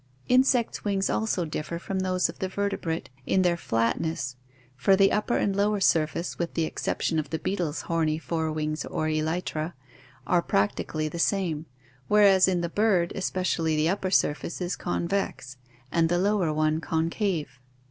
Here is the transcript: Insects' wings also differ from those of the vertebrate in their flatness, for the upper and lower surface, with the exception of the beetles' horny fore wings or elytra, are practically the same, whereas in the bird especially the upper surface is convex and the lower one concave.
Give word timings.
Insects' 0.27 0.83
wings 0.83 1.11
also 1.11 1.45
differ 1.45 1.77
from 1.77 1.99
those 1.99 2.27
of 2.27 2.39
the 2.39 2.49
vertebrate 2.49 3.11
in 3.27 3.43
their 3.43 3.55
flatness, 3.55 4.35
for 4.75 4.95
the 4.95 5.11
upper 5.11 5.37
and 5.37 5.55
lower 5.55 5.79
surface, 5.79 6.39
with 6.39 6.55
the 6.55 6.63
exception 6.65 7.19
of 7.19 7.29
the 7.29 7.37
beetles' 7.37 7.81
horny 7.81 8.17
fore 8.17 8.51
wings 8.51 8.83
or 8.85 9.05
elytra, 9.07 9.73
are 10.25 10.41
practically 10.41 11.07
the 11.07 11.19
same, 11.19 11.67
whereas 12.07 12.47
in 12.47 12.61
the 12.61 12.67
bird 12.67 13.11
especially 13.13 13.75
the 13.75 13.89
upper 13.89 14.09
surface 14.09 14.59
is 14.59 14.75
convex 14.75 15.57
and 15.91 16.09
the 16.09 16.17
lower 16.17 16.51
one 16.51 16.81
concave. 16.81 17.59